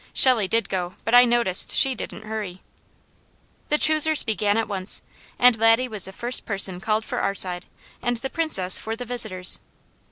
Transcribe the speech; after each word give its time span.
Shelley 0.13 0.47
did 0.47 0.67
go, 0.67 0.95
but 1.05 1.13
I 1.13 1.25
noticed 1.25 1.75
she 1.77 1.93
didn't 1.93 2.23
hurry. 2.23 2.63
The 3.69 3.77
choosers 3.77 4.23
began 4.23 4.57
at 4.57 4.67
once, 4.67 5.03
and 5.37 5.59
Laddie 5.59 5.87
was 5.87 6.05
the 6.05 6.11
first 6.11 6.43
person 6.43 6.81
called 6.81 7.05
for 7.05 7.19
our 7.19 7.35
side, 7.35 7.67
and 8.01 8.17
the 8.17 8.31
Princess 8.31 8.79
for 8.79 8.95
the 8.95 9.05
visitors'. 9.05 9.59